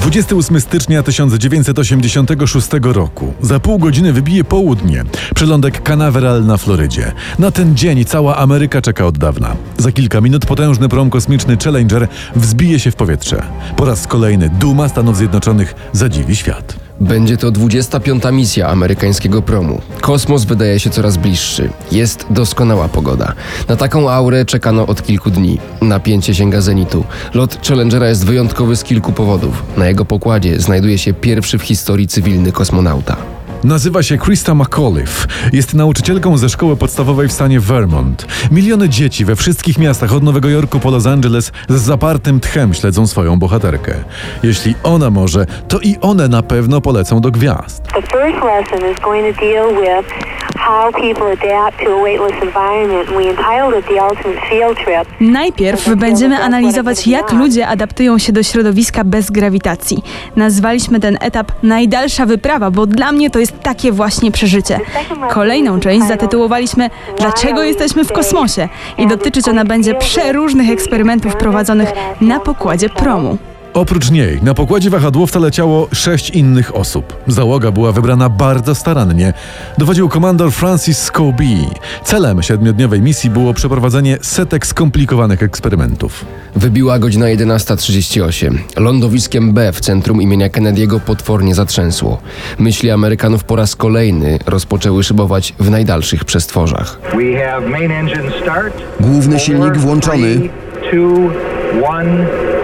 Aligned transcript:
28 0.00 0.60
stycznia 0.60 1.02
1986 1.02 2.68
roku. 2.82 3.34
Za 3.40 3.60
pół 3.60 3.78
godziny 3.78 4.12
wybije 4.12 4.44
południe. 4.44 5.04
Przylądek 5.34 5.82
Canaveral 5.82 6.46
na 6.46 6.56
Florydzie. 6.56 7.12
Na 7.38 7.50
ten 7.50 7.76
dzień 7.76 8.04
cała 8.04 8.36
Ameryka 8.36 8.82
czeka 8.82 9.06
od 9.06 9.18
dawna. 9.18 9.56
Za 9.78 9.92
kilka 9.92 10.20
minut 10.20 10.46
potężny 10.46 10.88
prom 10.88 11.10
kosmiczny 11.10 11.56
Challenger 11.64 12.08
wzbije 12.36 12.80
się 12.80 12.90
w 12.90 12.96
powietrze. 12.96 13.42
Po 13.76 13.84
raz 13.84 14.06
kolejny 14.06 14.48
duma 14.48 14.88
Stanów 14.88 15.16
Zjednoczonych 15.16 15.74
zadziwi 15.92 16.36
świat. 16.36 16.89
Będzie 17.00 17.36
to 17.36 17.50
25. 17.50 18.22
misja 18.32 18.68
amerykańskiego 18.68 19.42
promu. 19.42 19.80
Kosmos 20.00 20.44
wydaje 20.44 20.80
się 20.80 20.90
coraz 20.90 21.16
bliższy. 21.16 21.70
Jest 21.92 22.26
doskonała 22.30 22.88
pogoda. 22.88 23.32
Na 23.68 23.76
taką 23.76 24.10
aurę 24.10 24.44
czekano 24.44 24.86
od 24.86 25.02
kilku 25.02 25.30
dni. 25.30 25.58
Napięcie 25.82 26.34
sięga 26.34 26.60
zenitu. 26.60 27.04
Lot 27.34 27.68
Challengera 27.68 28.08
jest 28.08 28.26
wyjątkowy 28.26 28.76
z 28.76 28.84
kilku 28.84 29.12
powodów. 29.12 29.62
Na 29.76 29.88
jego 29.88 30.04
pokładzie 30.04 30.60
znajduje 30.60 30.98
się 30.98 31.12
pierwszy 31.14 31.58
w 31.58 31.62
historii 31.62 32.08
cywilny 32.08 32.52
kosmonauta. 32.52 33.16
Nazywa 33.64 34.02
się 34.02 34.18
Krista 34.18 34.54
McAuliffe. 34.54 35.28
Jest 35.52 35.74
nauczycielką 35.74 36.38
ze 36.38 36.48
szkoły 36.48 36.76
podstawowej 36.76 37.28
w 37.28 37.32
stanie 37.32 37.60
Vermont. 37.60 38.26
Miliony 38.50 38.88
dzieci 38.88 39.24
we 39.24 39.36
wszystkich 39.36 39.78
miastach 39.78 40.12
od 40.12 40.22
Nowego 40.22 40.48
Jorku 40.48 40.80
po 40.80 40.90
Los 40.90 41.06
Angeles 41.06 41.52
z 41.68 41.80
zapartym 41.80 42.40
tchem 42.40 42.74
śledzą 42.74 43.06
swoją 43.06 43.38
bohaterkę. 43.38 43.94
Jeśli 44.42 44.74
ona 44.82 45.10
może, 45.10 45.46
to 45.68 45.80
i 45.80 45.96
one 46.00 46.28
na 46.28 46.42
pewno 46.42 46.80
polecą 46.80 47.20
do 47.20 47.30
gwiazd. 47.30 47.82
The 47.82 48.02
first 48.02 48.44
lesson 48.44 48.90
is 48.92 49.00
going 49.04 49.36
to 49.36 49.40
deal 49.40 49.68
with 49.74 50.29
Najpierw 55.20 55.96
będziemy 55.96 56.38
analizować, 56.38 57.06
jak 57.06 57.32
ludzie 57.32 57.68
adaptują 57.68 58.18
się 58.18 58.32
do 58.32 58.42
środowiska 58.42 59.04
bez 59.04 59.30
grawitacji. 59.30 60.02
Nazwaliśmy 60.36 61.00
ten 61.00 61.18
etap 61.20 61.52
najdalsza 61.62 62.26
wyprawa, 62.26 62.70
bo 62.70 62.86
dla 62.86 63.12
mnie 63.12 63.30
to 63.30 63.38
jest 63.38 63.60
takie 63.60 63.92
właśnie 63.92 64.30
przeżycie. 64.30 64.80
Kolejną 65.30 65.80
część 65.80 66.06
zatytułowaliśmy 66.06 66.90
Dlaczego 67.18 67.62
jesteśmy 67.62 68.04
w 68.04 68.12
kosmosie? 68.12 68.68
I 68.98 69.06
dotyczyć 69.06 69.48
ona 69.48 69.64
będzie 69.64 69.94
przeróżnych 69.94 70.70
eksperymentów 70.70 71.36
prowadzonych 71.36 71.92
na 72.20 72.40
pokładzie 72.40 72.88
promu. 72.88 73.38
Oprócz 73.74 74.10
niej 74.10 74.38
na 74.42 74.54
pokładzie 74.54 74.90
wahadłowca 74.90 75.38
leciało 75.38 75.88
sześć 75.92 76.30
innych 76.30 76.76
osób. 76.76 77.16
Załoga 77.26 77.70
była 77.70 77.92
wybrana 77.92 78.28
bardzo 78.28 78.74
starannie. 78.74 79.32
Dowodził 79.78 80.08
komandor 80.08 80.52
Francis 80.52 80.98
Scobie. 80.98 81.56
Celem 82.04 82.42
siedmiodniowej 82.42 83.00
misji 83.00 83.30
było 83.30 83.54
przeprowadzenie 83.54 84.18
setek 84.22 84.66
skomplikowanych 84.66 85.42
eksperymentów. 85.42 86.24
Wybiła 86.56 86.98
godzina 86.98 87.26
11.38. 87.26 88.58
Lądowiskiem 88.76 89.52
B 89.52 89.72
w 89.72 89.80
centrum 89.80 90.22
imienia 90.22 90.48
Kennedy'ego 90.48 91.00
potwornie 91.00 91.54
zatrzęsło. 91.54 92.20
Myśli 92.58 92.90
Amerykanów 92.90 93.44
po 93.44 93.56
raz 93.56 93.76
kolejny 93.76 94.38
rozpoczęły 94.46 95.04
szybować 95.04 95.54
w 95.58 95.70
najdalszych 95.70 96.24
przestworzach. 96.24 96.98
Główny 99.00 99.40
silnik 99.40 99.76
włączony. 99.76 100.36
2, 100.36 102.02
1, 102.02 102.59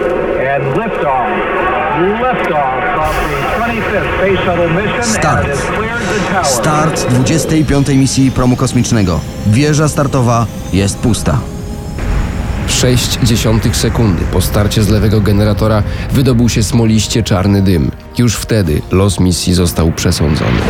Start. 5.01 5.47
Start 6.43 7.07
25. 7.09 7.87
misji 7.87 8.31
promu 8.31 8.55
kosmicznego. 8.55 9.19
Wieża 9.47 9.87
startowa 9.87 10.45
jest 10.73 10.97
pusta. 10.97 11.39
6 12.67 13.19
dziesiątych 13.23 13.75
sekundy 13.75 14.23
po 14.31 14.41
starcie 14.41 14.83
z 14.83 14.89
lewego 14.89 15.21
generatora 15.21 15.83
wydobył 16.11 16.49
się 16.49 16.63
smoliście 16.63 17.23
czarny 17.23 17.61
dym. 17.61 17.91
Już 18.17 18.35
wtedy 18.35 18.81
los 18.91 19.19
misji 19.19 19.53
został 19.53 19.91
przesądzony. 19.91 20.61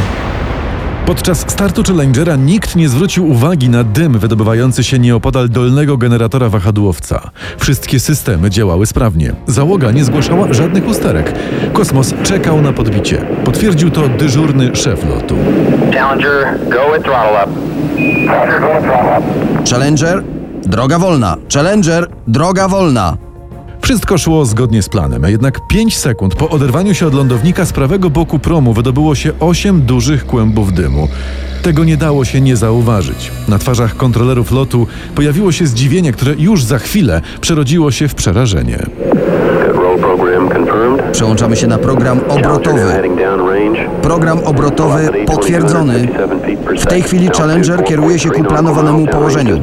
Podczas 1.07 1.39
startu 1.47 1.83
Challengera 1.83 2.35
nikt 2.35 2.75
nie 2.75 2.89
zwrócił 2.89 3.29
uwagi 3.29 3.69
na 3.69 3.83
dym 3.83 4.19
wydobywający 4.19 4.83
się 4.83 4.99
nieopodal 4.99 5.49
dolnego 5.49 5.97
generatora 5.97 6.49
wahadłowca. 6.49 7.31
Wszystkie 7.57 7.99
systemy 7.99 8.49
działały 8.49 8.85
sprawnie. 8.85 9.33
Załoga 9.45 9.91
nie 9.91 10.03
zgłaszała 10.03 10.53
żadnych 10.53 10.87
usterek. 10.87 11.33
Kosmos 11.73 12.13
czekał 12.23 12.61
na 12.61 12.73
podbicie. 12.73 13.25
Potwierdził 13.43 13.91
to 13.91 14.09
dyżurny 14.09 14.75
szef 14.75 15.05
lotu. 15.05 15.35
Challenger, 15.93 16.59
go 16.69 16.93
with 16.93 17.03
throttle 17.03 17.43
up. 17.43 17.51
Challenger, 18.27 18.61
go 18.61 18.67
with 18.67 18.83
throttle 18.83 19.17
up. 19.17 19.69
Challenger, 19.69 20.23
droga 20.65 20.99
wolna. 20.99 21.37
Challenger, 21.53 22.07
droga 22.27 22.67
wolna. 22.67 23.17
Wszystko 23.87 24.17
szło 24.17 24.45
zgodnie 24.45 24.81
z 24.81 24.89
planem, 24.89 25.23
jednak 25.27 25.67
5 25.67 25.97
sekund 25.97 26.35
po 26.35 26.49
oderwaniu 26.49 26.93
się 26.93 27.07
od 27.07 27.13
lądownika 27.13 27.65
z 27.65 27.73
prawego 27.73 28.09
boku 28.09 28.39
promu 28.39 28.73
wydobyło 28.73 29.15
się 29.15 29.31
8 29.39 29.81
dużych 29.81 30.25
kłębów 30.25 30.73
dymu. 30.73 31.07
Tego 31.61 31.83
nie 31.83 31.97
dało 31.97 32.25
się 32.25 32.41
nie 32.41 32.55
zauważyć. 32.55 33.31
Na 33.47 33.57
twarzach 33.57 33.97
kontrolerów 33.97 34.51
lotu 34.51 34.87
pojawiło 35.15 35.51
się 35.51 35.67
zdziwienie, 35.67 36.11
które 36.11 36.33
już 36.37 36.63
za 36.63 36.79
chwilę 36.79 37.21
przerodziło 37.41 37.91
się 37.91 38.07
w 38.07 38.15
przerażenie. 38.15 38.85
Przełączamy 41.11 41.55
się 41.55 41.67
na 41.67 41.77
program 41.77 42.19
obrotowy. 42.29 43.01
Program 44.01 44.39
obrotowy 44.39 45.09
potwierdzony. 45.25 46.07
W 46.79 46.85
tej 46.85 47.01
chwili 47.01 47.29
Challenger 47.37 47.83
kieruje 47.83 48.19
się 48.19 48.29
ku 48.29 48.43
planowanemu 48.43 49.07
położeniu. 49.07 49.61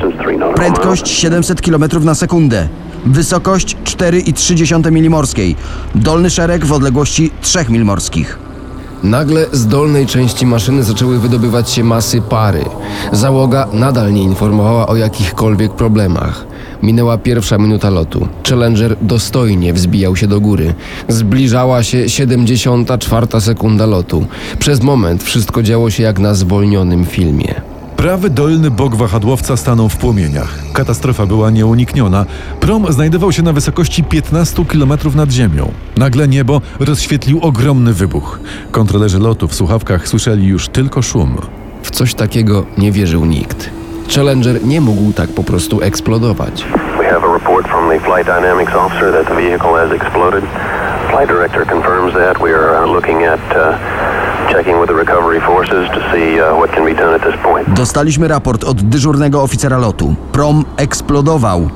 Prędkość 0.55 1.09
700 1.09 1.61
km 1.61 1.85
na 2.05 2.15
sekundę. 2.15 2.69
Wysokość 3.07 3.77
4,3 3.85 4.93
mili 4.93 5.11
morskiej. 5.11 5.57
Dolny 5.95 6.31
szereg 6.31 6.65
w 6.65 6.73
odległości 6.73 7.31
3 7.41 7.65
mil 7.69 7.85
morskich. 7.85 8.39
Nagle 9.03 9.47
z 9.53 9.67
dolnej 9.67 10.07
części 10.07 10.47
maszyny 10.47 10.83
zaczęły 10.83 11.19
wydobywać 11.19 11.71
się 11.71 11.85
masy 11.85 12.23
pary. 12.23 12.65
Załoga 13.13 13.69
nadal 13.73 14.13
nie 14.13 14.23
informowała 14.23 14.87
o 14.87 14.97
jakichkolwiek 14.97 15.73
problemach. 15.73 16.47
Minęła 16.83 17.19
pierwsza 17.19 17.59
minuta 17.59 17.91
lotu. 17.91 18.29
Challenger 18.49 18.97
dostojnie 19.03 19.73
wzbijał 19.73 20.17
się 20.17 20.27
do 20.27 20.41
góry. 20.41 20.75
Zbliżała 21.09 21.83
się 21.83 22.09
74 22.09 23.41
sekunda 23.41 23.87
lotu. 23.87 24.27
Przez 24.59 24.83
moment 24.83 25.23
wszystko 25.23 25.63
działo 25.63 25.91
się 25.91 26.03
jak 26.03 26.19
na 26.19 26.35
zwolnionym 26.35 27.07
filmie. 27.07 27.74
Prawy 27.97 28.31
dolny 28.31 28.71
bok 28.71 28.95
wahadłowca 28.97 29.57
stanął 29.57 29.89
w 29.89 29.97
płomieniach. 29.97 30.49
Katastrofa 30.73 31.27
była 31.27 31.51
nieunikniona. 31.51 32.27
Prom 32.61 32.93
znajdował 32.93 33.33
się 33.33 33.43
na 33.43 33.53
wysokości 33.53 34.05
15 34.05 34.65
km 34.65 34.93
nad 35.15 35.31
ziemią. 35.31 35.73
Nagle 35.97 36.29
niebo 36.29 36.61
rozświetlił 36.81 37.39
ogromny 37.43 37.93
wybuch. 37.93 38.39
Kontrolerzy 38.71 39.19
lotu 39.19 39.49
w 39.49 39.55
słuchawkach 39.55 40.09
słyszeli 40.09 40.47
już 40.47 40.69
tylko 40.69 41.03
szum. 41.03 41.37
W 41.83 41.91
coś 41.91 42.15
takiego 42.15 42.65
nie 42.79 42.93
wierzył 42.93 43.25
nikt. 43.25 43.71
Challenger 44.15 44.65
nie 44.65 44.81
mógł 44.81 45.13
tak 45.13 45.31
po 45.31 45.45
prostu 45.45 45.83
eksplodować. 45.83 46.65
We 46.99 47.05
have 47.11 47.25
a 47.25 47.33
report 47.33 47.69
from 47.69 47.91
the 47.91 48.01
flight 48.01 48.27
dynamics 48.27 48.75
officer 48.75 49.13
that 49.13 49.27
the 49.29 49.35
vehicle 49.35 49.73
has 49.73 49.93
exploded. 49.93 50.45
Flight 51.11 51.29
director 51.29 51.67
confirms 51.67 52.15
that. 52.15 52.39
We 52.39 52.51
are 52.51 52.85
uh, 52.85 52.95
looking 52.95 53.23
at 53.23 53.41
uh, 53.57 53.79
checking 54.53 54.81
with 54.81 54.89
the 54.89 54.97
recovery 54.97 55.41
forces 55.41 55.89
to 55.91 56.01
see 56.13 56.41
uh, 56.41 56.59
what 56.61 56.71
can 56.73 56.85
be 56.85 56.95
done. 56.95 57.14
Dostaliśmy 57.85 58.29
raport 58.29 58.65
od 58.65 58.83
dyżurnego 58.83 59.43
oficera 59.43 59.79
lotu. 59.79 60.15
Prom 60.33 60.65
eksplodował. 60.77 61.71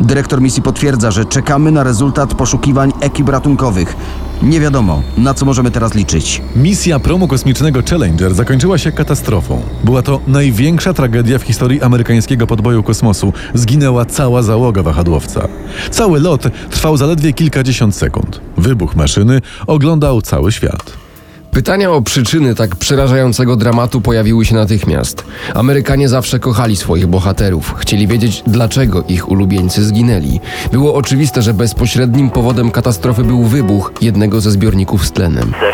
Dyrektor 0.00 0.40
misji 0.40 0.62
potwierdza, 0.62 1.10
że 1.10 1.24
czekamy 1.24 1.72
na 1.72 1.84
rezultat 1.84 2.34
poszukiwań 2.34 2.92
ekip 3.00 3.28
ratunkowych. 3.28 3.96
Nie 4.42 4.60
wiadomo, 4.60 5.02
na 5.16 5.34
co 5.34 5.46
możemy 5.46 5.70
teraz 5.70 5.94
liczyć. 5.94 6.42
Misja 6.56 6.98
promu 6.98 7.28
kosmicznego 7.28 7.80
Challenger 7.90 8.34
zakończyła 8.34 8.78
się 8.78 8.92
katastrofą. 8.92 9.62
Była 9.84 10.02
to 10.02 10.20
największa 10.26 10.94
tragedia 10.94 11.38
w 11.38 11.42
historii 11.42 11.82
amerykańskiego 11.82 12.46
podboju 12.46 12.82
kosmosu. 12.82 13.32
Zginęła 13.54 14.04
cała 14.04 14.42
załoga 14.42 14.82
wahadłowca. 14.82 15.48
Cały 15.90 16.20
lot 16.20 16.42
trwał 16.70 16.96
zaledwie 16.96 17.32
kilkadziesiąt 17.32 17.96
sekund. 17.96 18.40
Wybuch 18.56 18.96
maszyny 18.96 19.40
oglądał 19.66 20.22
cały 20.22 20.52
świat. 20.52 21.07
Pytania 21.50 21.90
o 21.90 22.02
przyczyny 22.02 22.54
tak 22.54 22.76
przerażającego 22.76 23.56
dramatu 23.56 24.00
pojawiły 24.00 24.44
się 24.44 24.54
natychmiast. 24.54 25.24
Amerykanie 25.54 26.08
zawsze 26.08 26.38
kochali 26.38 26.76
swoich 26.76 27.06
bohaterów, 27.06 27.74
chcieli 27.78 28.06
wiedzieć, 28.06 28.42
dlaczego 28.46 29.02
ich 29.08 29.28
ulubieńcy 29.28 29.84
zginęli. 29.84 30.40
Było 30.72 30.94
oczywiste, 30.94 31.42
że 31.42 31.54
bezpośrednim 31.54 32.30
powodem 32.30 32.70
katastrofy 32.70 33.24
był 33.24 33.42
wybuch 33.42 33.92
jednego 34.00 34.40
ze 34.40 34.50
zbiorników 34.50 35.06
z 35.06 35.12
tlenem. 35.12 35.52
The. 35.60 35.68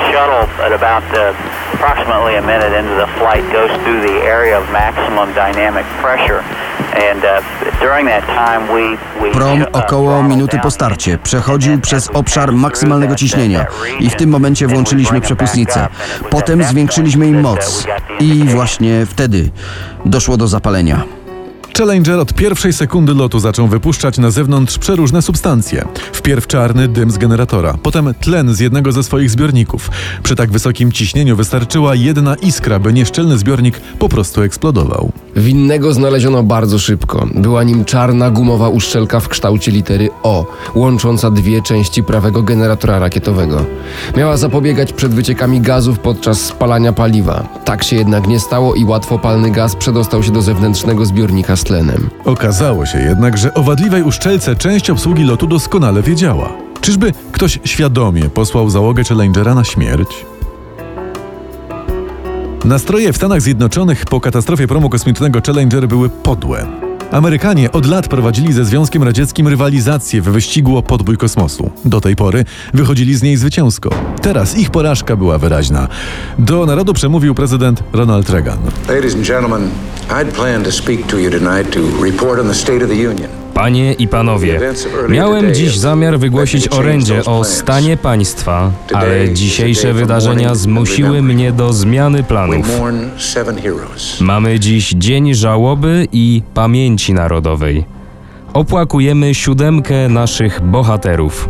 Uh, 6.94 7.00
Prom 9.32 9.62
uh, 9.62 9.68
około 9.72 10.22
minuty 10.22 10.58
po 10.62 10.70
starcie 10.70 11.18
przechodził 11.18 11.80
przez 11.80 12.10
obszar 12.14 12.52
maksymalnego 12.52 13.14
ciśnienia. 13.14 13.66
i 14.00 14.10
w 14.10 14.16
tym 14.16 14.30
momencie 14.30 14.66
włączyliśmy 14.66 15.20
przepustnicę. 15.20 15.88
Potem 16.30 16.64
zwiększyliśmy 16.64 17.26
uh, 17.26 17.42
moc 17.42 17.84
the 17.84 18.24
i 18.24 18.44
właśnie 18.44 19.06
wtedy 19.06 19.50
doszło 20.04 20.36
do 20.36 20.48
zapalenia. 20.48 21.23
Challenger 21.78 22.18
od 22.18 22.34
pierwszej 22.34 22.72
sekundy 22.72 23.14
lotu 23.14 23.38
zaczął 23.38 23.68
wypuszczać 23.68 24.18
na 24.18 24.30
zewnątrz 24.30 24.78
przeróżne 24.78 25.22
substancje. 25.22 25.84
Wpierw 26.12 26.46
czarny 26.46 26.88
dym 26.88 27.10
z 27.10 27.18
generatora, 27.18 27.74
potem 27.82 28.14
tlen 28.20 28.54
z 28.54 28.60
jednego 28.60 28.92
ze 28.92 29.02
swoich 29.02 29.30
zbiorników. 29.30 29.90
Przy 30.22 30.36
tak 30.36 30.50
wysokim 30.50 30.92
ciśnieniu 30.92 31.36
wystarczyła 31.36 31.94
jedna 31.94 32.34
iskra, 32.34 32.78
by 32.78 32.92
nieszczelny 32.92 33.38
zbiornik 33.38 33.80
po 33.98 34.08
prostu 34.08 34.42
eksplodował. 34.42 35.12
Winnego 35.36 35.92
znaleziono 35.92 36.42
bardzo 36.42 36.78
szybko. 36.78 37.26
Była 37.34 37.62
nim 37.62 37.84
czarna 37.84 38.30
gumowa 38.30 38.68
uszczelka 38.68 39.20
w 39.20 39.28
kształcie 39.28 39.70
litery 39.70 40.08
O, 40.22 40.46
łącząca 40.74 41.30
dwie 41.30 41.62
części 41.62 42.02
prawego 42.02 42.42
generatora 42.42 42.98
rakietowego. 42.98 43.64
Miała 44.16 44.36
zapobiegać 44.36 44.92
przed 44.92 45.14
wyciekami 45.14 45.60
gazów 45.60 45.98
podczas 45.98 46.40
spalania 46.40 46.92
paliwa. 46.92 47.48
Tak 47.64 47.84
się 47.84 47.96
jednak 47.96 48.26
nie 48.26 48.40
stało 48.40 48.74
i 48.74 48.84
łatwopalny 48.84 49.50
gaz 49.50 49.76
przedostał 49.76 50.22
się 50.22 50.32
do 50.32 50.42
zewnętrznego 50.42 51.06
zbiornika 51.06 51.56
tlenem. 51.64 52.10
Okazało 52.24 52.86
się 52.86 52.98
jednak, 52.98 53.38
że 53.38 53.54
o 53.54 53.62
wadliwej 53.62 54.02
uszczelce 54.02 54.56
część 54.56 54.90
obsługi 54.90 55.24
lotu 55.24 55.46
doskonale 55.46 56.02
wiedziała. 56.02 56.52
Czyżby 56.80 57.12
ktoś 57.32 57.58
świadomie 57.64 58.24
posłał 58.24 58.70
załogę 58.70 59.04
Challengera 59.04 59.54
na 59.54 59.64
śmierć? 59.64 60.26
Nastroje 62.64 63.12
w 63.12 63.16
Stanach 63.16 63.40
Zjednoczonych 63.40 64.04
po 64.04 64.20
katastrofie 64.20 64.66
promu 64.66 64.90
kosmicznego 64.90 65.40
Challenger 65.46 65.88
były 65.88 66.08
podłe. 66.08 66.66
Amerykanie 67.14 67.72
od 67.72 67.86
lat 67.86 68.08
prowadzili 68.08 68.52
ze 68.52 68.64
Związkiem 68.64 69.02
Radzieckim 69.02 69.48
rywalizację 69.48 70.22
w 70.22 70.24
wyścigu 70.24 70.76
o 70.76 70.82
podbój 70.82 71.16
kosmosu. 71.16 71.70
Do 71.84 72.00
tej 72.00 72.16
pory 72.16 72.44
wychodzili 72.74 73.14
z 73.14 73.22
niej 73.22 73.36
zwycięsko. 73.36 73.90
Teraz 74.22 74.58
ich 74.58 74.70
porażka 74.70 75.16
była 75.16 75.38
wyraźna. 75.38 75.88
Do 76.38 76.66
narodu 76.66 76.94
przemówił 76.94 77.34
prezydent 77.34 77.82
Ronald 77.92 78.30
Reagan. 78.30 78.58
Ladies 78.88 79.14
and 79.14 79.26
gentlemen, 79.26 79.70
I'd 80.08 80.32
planned 80.32 80.64
to 80.64 80.72
speak 80.72 81.06
to 81.06 81.18
you 81.18 81.30
tonight 81.30 81.74
to 81.74 81.80
report 82.04 82.40
on 82.40 82.48
the 82.48 82.54
State 82.54 82.84
of 82.84 82.90
the 82.90 83.08
Union. 83.08 83.43
Panie 83.54 83.92
i 83.92 84.08
panowie, 84.08 84.60
miałem 85.08 85.54
dziś 85.54 85.78
zamiar 85.78 86.18
wygłosić 86.18 86.68
orędzie 86.68 87.24
o 87.24 87.44
stanie 87.44 87.96
państwa, 87.96 88.70
ale 88.94 89.32
dzisiejsze 89.32 89.92
wydarzenia 89.92 90.54
zmusiły 90.54 91.22
mnie 91.22 91.52
do 91.52 91.72
zmiany 91.72 92.22
planów. 92.22 92.66
Mamy 94.20 94.60
dziś 94.60 94.94
Dzień 94.96 95.34
Żałoby 95.34 96.08
i 96.12 96.42
Pamięci 96.54 97.14
Narodowej. 97.14 97.84
Opłakujemy 98.52 99.34
siódemkę 99.34 100.08
naszych 100.08 100.60
bohaterów. 100.60 101.48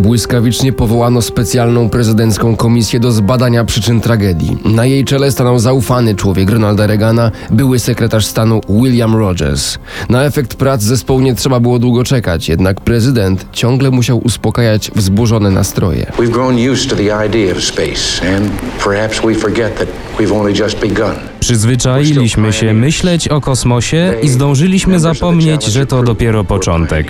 Błyskawicznie 0.00 0.72
powołano 0.72 1.22
specjalną 1.22 1.90
prezydencką 1.90 2.56
komisję 2.56 3.00
do 3.00 3.12
zbadania 3.12 3.64
przyczyn 3.64 4.00
tragedii. 4.00 4.56
Na 4.64 4.86
jej 4.86 5.04
czele 5.04 5.32
stanął 5.32 5.58
zaufany 5.58 6.14
człowiek 6.14 6.50
Ronalda 6.50 6.86
Reagana, 6.86 7.30
były 7.50 7.78
sekretarz 7.78 8.26
stanu 8.26 8.60
William 8.68 9.16
Rogers. 9.16 9.78
Na 10.08 10.24
efekt 10.24 10.54
prac 10.54 10.82
zespołu 10.82 11.20
nie 11.20 11.34
trzeba 11.34 11.60
było 11.60 11.78
długo 11.78 12.04
czekać, 12.04 12.48
jednak 12.48 12.80
prezydent 12.80 13.46
ciągle 13.52 13.90
musiał 13.90 14.18
uspokajać 14.18 14.90
wzburzone 14.96 15.50
nastroje. 15.50 16.06
We've 16.18 16.30
grown 16.30 16.70
used 16.72 16.90
to 16.90 16.96
the 16.96 17.26
idea 17.26 17.56
of 17.56 17.64
space, 17.64 18.36
and 18.36 18.50
perhaps 18.84 19.20
we 19.20 19.34
forget 19.34 19.78
that 19.78 19.88
we've 20.20 20.40
only 20.40 20.52
just 20.52 20.78
begun. 20.78 21.14
Przyzwyczailiśmy 21.40 22.52
się 22.52 22.72
myśleć 22.72 23.28
o 23.28 23.40
kosmosie 23.40 24.14
i 24.22 24.28
zdążyliśmy 24.28 25.00
zapomnieć, 25.00 25.64
że 25.64 25.86
to 25.86 26.02
dopiero 26.02 26.44
początek. 26.44 27.06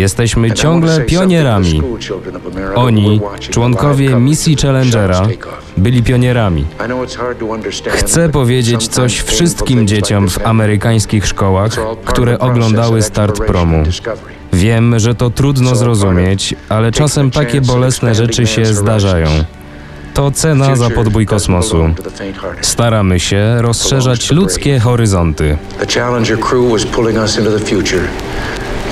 Jesteśmy 0.00 0.52
ciągle 0.52 1.00
pionierami. 1.00 1.82
Oni, 2.74 3.20
członkowie 3.50 4.16
misji 4.16 4.56
Challengera, 4.56 5.28
byli 5.76 6.02
pionierami. 6.02 6.64
Chcę 7.88 8.28
powiedzieć 8.28 8.88
coś 8.88 9.18
wszystkim 9.20 9.86
dzieciom 9.86 10.28
w 10.28 10.46
amerykańskich 10.46 11.26
szkołach, 11.26 11.72
które 12.04 12.38
oglądały 12.38 13.02
start 13.02 13.38
promu. 13.38 13.82
Wiem, 14.52 14.98
że 14.98 15.14
to 15.14 15.30
trudno 15.30 15.76
zrozumieć, 15.76 16.54
ale 16.68 16.92
czasem 16.92 17.30
takie 17.30 17.60
bolesne 17.60 18.14
rzeczy 18.14 18.46
się 18.46 18.64
zdarzają. 18.64 19.28
To 20.14 20.30
cena 20.30 20.76
za 20.76 20.90
podbój 20.90 21.26
kosmosu. 21.26 21.90
Staramy 22.60 23.20
się 23.20 23.62
rozszerzać 23.62 24.30
ludzkie 24.30 24.78
horyzonty. 24.78 25.56
The 25.78 26.00
Challenger 26.00 26.38
crew 26.38 26.72
was 26.72 26.84
pulling 26.86 27.18
us 27.18 27.38
into 27.38 27.50
the 27.50 27.64
future, 27.64 28.02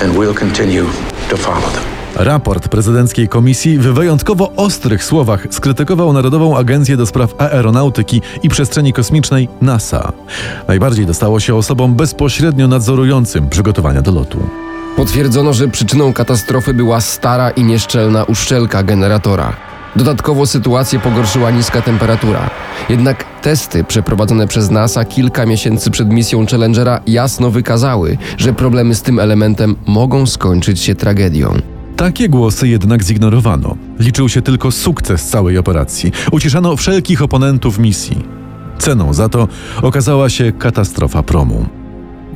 and 0.01 0.13
we'll 0.13 0.39
continue 0.39 0.85
to 1.29 1.37
follow 1.37 1.73
them. 1.73 1.83
Raport 2.15 2.67
prezydenckiej 2.67 3.27
komisji 3.27 3.77
w 3.77 3.83
wyjątkowo 3.83 4.51
ostrych 4.55 5.03
słowach 5.03 5.47
skrytykował 5.51 6.13
Narodową 6.13 6.57
Agencję 6.57 6.97
do 6.97 7.05
Spraw 7.05 7.41
Aeronautyki 7.41 8.21
i 8.43 8.49
Przestrzeni 8.49 8.93
Kosmicznej 8.93 9.49
NASA. 9.61 10.11
Najbardziej 10.67 11.05
dostało 11.05 11.39
się 11.39 11.55
osobom 11.55 11.95
bezpośrednio 11.95 12.67
nadzorującym 12.67 13.49
przygotowania 13.49 14.01
do 14.01 14.11
lotu. 14.11 14.39
Potwierdzono, 14.95 15.53
że 15.53 15.67
przyczyną 15.67 16.13
katastrofy 16.13 16.73
była 16.73 17.01
stara 17.01 17.49
i 17.49 17.63
nieszczelna 17.63 18.23
uszczelka 18.23 18.83
generatora. 18.83 19.68
Dodatkowo 19.95 20.45
sytuację 20.45 20.99
pogorszyła 20.99 21.51
niska 21.51 21.81
temperatura. 21.81 22.49
Jednak 22.89 23.25
testy 23.41 23.83
przeprowadzone 23.83 24.47
przez 24.47 24.71
NASA 24.71 25.05
kilka 25.05 25.45
miesięcy 25.45 25.91
przed 25.91 26.09
misją 26.13 26.45
Challengera 26.45 27.01
jasno 27.07 27.51
wykazały, 27.51 28.17
że 28.37 28.53
problemy 28.53 28.95
z 28.95 29.01
tym 29.01 29.19
elementem 29.19 29.75
mogą 29.85 30.25
skończyć 30.25 30.79
się 30.79 30.95
tragedią. 30.95 31.53
Takie 31.95 32.29
głosy 32.29 32.67
jednak 32.67 33.03
zignorowano. 33.03 33.77
Liczył 33.99 34.29
się 34.29 34.41
tylko 34.41 34.71
sukces 34.71 35.27
całej 35.27 35.57
operacji. 35.57 36.11
Uciszano 36.31 36.75
wszelkich 36.75 37.21
oponentów 37.21 37.79
misji. 37.79 38.23
Ceną 38.77 39.13
za 39.13 39.29
to 39.29 39.47
okazała 39.81 40.29
się 40.29 40.51
katastrofa 40.51 41.23
promu. 41.23 41.65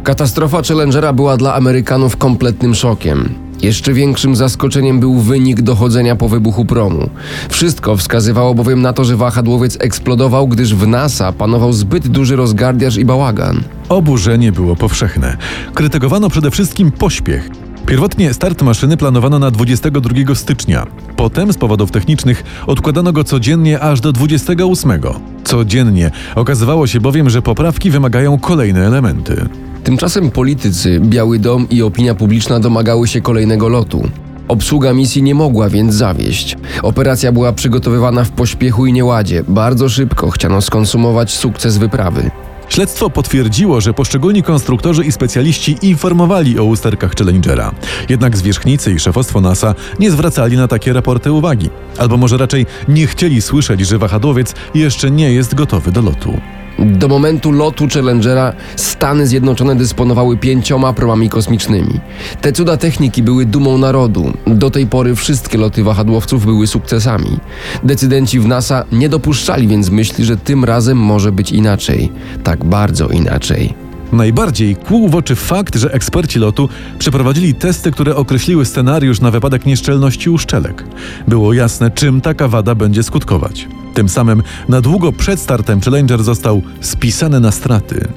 Katastrofa 0.04 0.62
Challengera 0.62 1.14
była 1.14 1.38
dla 1.38 1.56
Amerykanów 1.56 2.18
kompletnym 2.18 2.76
szokiem. 2.76 3.43
Jeszcze 3.64 3.94
większym 3.94 4.36
zaskoczeniem 4.36 5.00
był 5.00 5.20
wynik 5.20 5.62
dochodzenia 5.62 6.16
po 6.16 6.30
wybuchu 6.30 6.66
promu. 6.66 7.10
Wszystko 7.50 7.98
wskazywało 7.98 8.56
bowiem 8.56 8.82
na 8.82 8.94
to, 8.94 9.06
że 9.06 9.18
wahadłowiec 9.18 9.78
eksplodował, 9.80 10.48
gdyż 10.48 10.76
w 10.76 10.88
NASA 10.88 11.32
panował 11.32 11.74
zbyt 11.74 12.08
duży 12.08 12.36
rozgardiaż 12.36 12.98
i 12.98 13.06
bałagan. 13.06 13.64
Oburzenie 13.90 14.52
było 14.52 14.76
powszechne. 14.76 15.38
Krytykowano 15.74 16.30
przede 16.30 16.52
wszystkim 16.52 16.92
pośpiech. 16.92 17.63
Pierwotnie 17.86 18.34
start 18.34 18.62
maszyny 18.62 18.98
planowano 18.98 19.40
na 19.40 19.52
22 19.52 20.36
stycznia. 20.36 20.88
Potem 21.16 21.54
z 21.54 21.58
powodów 21.58 21.92
technicznych 21.92 22.44
odkładano 22.68 23.14
go 23.14 23.24
codziennie 23.24 23.80
aż 23.80 24.02
do 24.02 24.12
28. 24.12 25.02
Codziennie. 25.44 26.12
Okazywało 26.36 26.88
się 26.88 27.00
bowiem, 27.00 27.30
że 27.30 27.42
poprawki 27.42 27.92
wymagają 27.92 28.40
kolejne 28.40 28.88
elementy. 28.88 29.46
Tymczasem 29.84 30.32
politycy, 30.32 31.00
Biały 31.00 31.40
Dom 31.40 31.70
i 31.70 31.82
opinia 31.82 32.16
publiczna 32.16 32.60
domagały 32.60 33.08
się 33.08 33.22
kolejnego 33.22 33.70
lotu. 33.70 34.10
Obsługa 34.48 34.94
misji 34.94 35.24
nie 35.24 35.36
mogła 35.36 35.70
więc 35.70 35.94
zawieść. 35.94 36.58
Operacja 36.82 37.32
była 37.32 37.54
przygotowywana 37.54 38.24
w 38.24 38.32
pośpiechu 38.32 38.86
i 38.86 38.94
nieładzie. 38.94 39.44
Bardzo 39.48 39.90
szybko 39.90 40.32
chciano 40.32 40.62
skonsumować 40.62 41.32
sukces 41.32 41.78
wyprawy. 41.78 42.32
Śledztwo 42.70 43.10
potwierdziło, 43.10 43.82
że 43.82 43.94
poszczególni 43.94 44.44
konstruktorzy 44.44 45.04
i 45.04 45.12
specjaliści 45.12 45.78
informowali 45.82 46.60
o 46.60 46.64
usterkach 46.64 47.16
Challengera. 47.16 47.72
Jednak 48.10 48.38
zwierzchnicy 48.38 48.92
i 48.92 49.00
szefostwo 49.00 49.42
NASA 49.42 49.76
nie 50.00 50.12
zwracali 50.12 50.58
na 50.58 50.68
takie 50.68 50.94
raporty 50.94 51.32
uwagi. 51.32 51.70
Albo 51.98 52.18
może 52.18 52.38
raczej 52.38 52.66
nie 52.88 53.08
chcieli 53.08 53.42
słyszeć, 53.42 53.88
że 53.88 53.98
wahadłowiec 53.98 54.56
jeszcze 54.76 55.12
nie 55.12 55.34
jest 55.34 55.56
gotowy 55.56 55.92
do 55.92 56.02
lotu. 56.02 56.42
Do 56.86 57.08
momentu 57.08 57.52
lotu 57.52 57.88
Challengera 57.94 58.54
Stany 58.76 59.28
Zjednoczone 59.28 59.76
dysponowały 59.76 60.38
pięcioma 60.38 60.94
promami 60.94 61.30
kosmicznymi. 61.30 62.00
Te 62.42 62.52
cuda 62.52 62.78
techniki 62.78 63.24
były 63.24 63.46
dumą 63.46 63.78
narodu. 63.78 64.34
Do 64.48 64.70
tej 64.70 64.88
pory 64.88 65.16
wszystkie 65.16 65.58
loty 65.58 65.84
wahadłowców 65.84 66.46
były 66.46 66.68
sukcesami. 66.68 67.40
Decydenci 67.84 68.40
w 68.40 68.48
NASA 68.48 68.86
nie 68.92 69.10
dopuszczali 69.10 69.68
więc 69.68 69.90
myśli, 69.90 70.26
że 70.26 70.38
tym 70.38 70.64
razem 70.64 70.98
może 70.98 71.32
być 71.32 71.52
inaczej. 71.52 72.12
Tak 72.44 72.66
bardzo 72.66 73.08
inaczej. 73.08 73.74
Najbardziej 74.12 74.76
kłuł 74.76 75.10
w 75.10 75.16
oczy 75.16 75.36
fakt, 75.36 75.76
że 75.76 75.94
eksperci 75.94 76.40
lotu 76.40 76.70
przeprowadzili 77.00 77.54
testy, 77.54 77.92
które 77.92 78.16
określiły 78.16 78.66
scenariusz 78.66 79.22
na 79.22 79.32
wypadek 79.32 79.66
nieszczelności 79.66 80.30
uszczelek. 80.30 80.84
Było 81.28 81.54
jasne, 81.54 81.92
czym 81.92 82.22
taka 82.22 82.48
wada 82.48 82.76
będzie 82.76 83.04
skutkować. 83.04 83.68
Tym 83.94 84.10
samym 84.10 84.44
na 84.70 84.82
długo 84.82 85.12
przed 85.12 85.40
startem 85.40 85.82
Challenger 85.82 86.24
został 86.24 86.62
spisany 86.82 87.40
na 87.40 87.52
straty. 87.52 88.08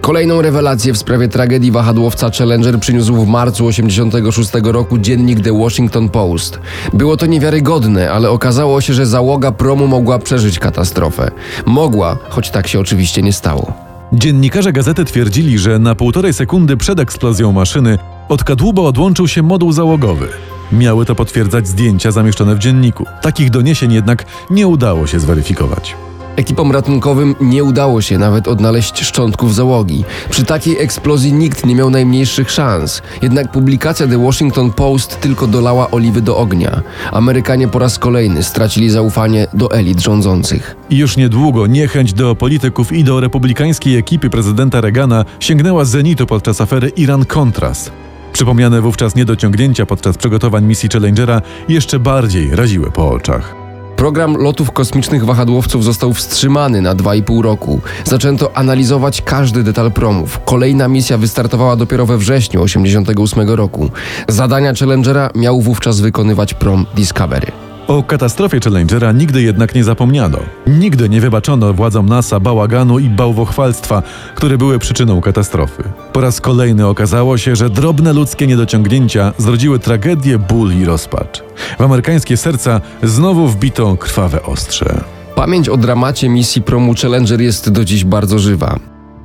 Kolejną 0.00 0.42
rewelację 0.42 0.92
w 0.92 0.98
sprawie 0.98 1.28
tragedii 1.28 1.70
wahadłowca 1.70 2.30
Challenger 2.30 2.80
przyniósł 2.80 3.14
w 3.14 3.28
marcu 3.28 3.68
1986 3.68 4.72
roku 4.72 4.98
dziennik 4.98 5.40
The 5.40 5.58
Washington 5.58 6.08
Post. 6.08 6.60
Było 6.92 7.16
to 7.16 7.26
niewiarygodne, 7.26 8.10
ale 8.10 8.30
okazało 8.30 8.80
się, 8.80 8.94
że 8.94 9.06
załoga 9.06 9.52
promu 9.52 9.86
mogła 9.86 10.18
przeżyć 10.18 10.58
katastrofę. 10.58 11.30
Mogła, 11.66 12.18
choć 12.28 12.50
tak 12.50 12.68
się 12.68 12.80
oczywiście 12.80 13.22
nie 13.22 13.32
stało. 13.32 13.72
Dziennikarze 14.12 14.72
gazety 14.72 15.04
twierdzili, 15.04 15.58
że 15.58 15.78
na 15.78 15.94
półtorej 15.94 16.32
sekundy 16.34 16.76
przed 16.76 17.00
eksplozją 17.00 17.52
maszyny 17.52 17.98
od 18.28 18.44
kadłuba 18.44 18.82
odłączył 18.82 19.28
się 19.28 19.42
moduł 19.42 19.72
załogowy. 19.72 20.28
Miały 20.72 21.06
to 21.06 21.14
potwierdzać 21.14 21.68
zdjęcia 21.68 22.10
zamieszczone 22.10 22.54
w 22.54 22.58
dzienniku. 22.58 23.06
Takich 23.22 23.50
doniesień 23.50 23.92
jednak 23.92 24.24
nie 24.50 24.68
udało 24.68 25.06
się 25.06 25.20
zweryfikować. 25.20 25.96
Ekipom 26.36 26.72
ratunkowym 26.72 27.34
nie 27.40 27.64
udało 27.64 28.02
się 28.02 28.18
nawet 28.18 28.48
odnaleźć 28.48 29.00
szczątków 29.00 29.54
załogi. 29.54 30.04
Przy 30.30 30.44
takiej 30.44 30.78
eksplozji 30.78 31.32
nikt 31.32 31.66
nie 31.66 31.74
miał 31.74 31.90
najmniejszych 31.90 32.50
szans. 32.50 33.02
Jednak 33.22 33.52
publikacja 33.52 34.06
The 34.06 34.24
Washington 34.24 34.72
Post 34.72 35.20
tylko 35.20 35.46
dolała 35.46 35.90
oliwy 35.90 36.22
do 36.22 36.36
ognia. 36.36 36.82
Amerykanie 37.12 37.68
po 37.68 37.78
raz 37.78 37.98
kolejny 37.98 38.42
stracili 38.42 38.90
zaufanie 38.90 39.46
do 39.54 39.72
elit 39.72 40.00
rządzących. 40.00 40.76
I 40.90 40.96
już 40.96 41.16
niedługo 41.16 41.66
niechęć 41.66 42.12
do 42.12 42.34
polityków 42.34 42.92
i 42.92 43.04
do 43.04 43.20
republikańskiej 43.20 43.96
ekipy 43.96 44.30
prezydenta 44.30 44.80
Reagana 44.80 45.24
sięgnęła 45.40 45.84
zenitu 45.84 46.26
podczas 46.26 46.60
afery 46.60 46.88
Iran-Contras. 46.88 47.90
Przypomniane 48.32 48.80
wówczas 48.80 49.14
niedociągnięcia 49.14 49.86
podczas 49.86 50.16
przygotowań 50.16 50.64
misji 50.64 50.88
Challengera 50.92 51.42
jeszcze 51.68 51.98
bardziej 51.98 52.56
raziły 52.56 52.90
po 52.90 53.10
oczach. 53.10 53.60
Program 54.00 54.36
lotów 54.36 54.70
kosmicznych 54.70 55.24
wahadłowców 55.24 55.84
został 55.84 56.14
wstrzymany 56.14 56.82
na 56.82 56.94
2,5 56.94 57.42
roku. 57.42 57.80
Zaczęto 58.04 58.56
analizować 58.56 59.22
każdy 59.22 59.62
detal 59.62 59.92
promów. 59.92 60.40
Kolejna 60.44 60.88
misja 60.88 61.18
wystartowała 61.18 61.76
dopiero 61.76 62.06
we 62.06 62.18
wrześniu 62.18 62.64
1988 62.64 63.50
roku. 63.50 63.90
Zadania 64.28 64.74
Challengera 64.74 65.30
miał 65.34 65.60
wówczas 65.60 66.00
wykonywać 66.00 66.54
prom 66.54 66.86
Discovery. 66.94 67.69
O 67.90 68.02
katastrofie 68.02 68.60
Challengera 68.60 69.12
nigdy 69.12 69.42
jednak 69.42 69.74
nie 69.74 69.84
zapomniano. 69.84 70.38
Nigdy 70.66 71.08
nie 71.08 71.20
wybaczono 71.20 71.74
władzom 71.74 72.08
NASA 72.08 72.40
bałaganu 72.40 72.98
i 72.98 73.08
bałwochwalstwa, 73.08 74.02
które 74.34 74.58
były 74.58 74.78
przyczyną 74.78 75.20
katastrofy. 75.20 75.82
Po 76.12 76.20
raz 76.20 76.40
kolejny 76.40 76.86
okazało 76.86 77.38
się, 77.38 77.56
że 77.56 77.70
drobne 77.70 78.12
ludzkie 78.12 78.46
niedociągnięcia 78.46 79.32
zrodziły 79.38 79.78
tragedię, 79.78 80.38
ból 80.38 80.72
i 80.72 80.84
rozpacz. 80.84 81.42
W 81.78 81.82
amerykańskie 81.82 82.36
serca 82.36 82.80
znowu 83.02 83.48
wbito 83.48 83.96
krwawe 83.96 84.42
ostrze. 84.42 85.04
Pamięć 85.34 85.68
o 85.68 85.76
dramacie 85.76 86.28
misji 86.28 86.62
promu 86.62 86.94
Challenger 87.02 87.40
jest 87.40 87.70
do 87.70 87.84
dziś 87.84 88.04
bardzo 88.04 88.38
żywa. 88.38 88.78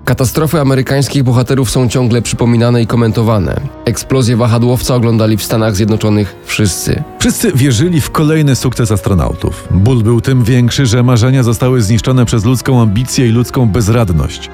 Katastrofy 0.06 0.60
amerykańskich 0.60 1.24
bohaterów 1.24 1.72
są 1.72 1.90
ciągle 1.90 2.22
przypominane 2.22 2.82
i 2.82 2.88
komentowane. 2.88 3.62
Eksplozję 3.86 4.38
wahadłowca 4.38 4.96
oglądali 4.96 5.38
w 5.38 5.44
Stanach 5.44 5.76
Zjednoczonych 5.76 6.36
wszyscy. 6.46 7.04
Wszyscy 7.20 7.52
wierzyli 7.52 8.02
w 8.02 8.12
kolejny 8.12 8.56
sukces 8.56 8.92
astronautów. 8.92 9.68
Ból 9.72 10.04
był 10.04 10.22
tym 10.22 10.44
większy, 10.44 10.86
że 10.86 11.04
marzenia 11.04 11.44
zostały 11.44 11.82
zniszczone 11.82 12.26
przez 12.26 12.46
ludzką 12.46 12.82
ambicję 12.82 13.28
i 13.28 13.30
ludzką 13.30 13.70
bezradność. 13.70 14.50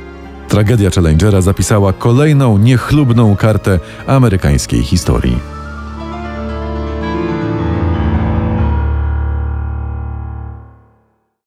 Tragedia 0.49 0.89
Challengera 0.89 1.41
zapisała 1.41 1.93
kolejną 1.93 2.57
niechlubną 2.57 3.35
kartę 3.35 3.79
amerykańskiej 4.07 4.83
historii. 4.83 5.60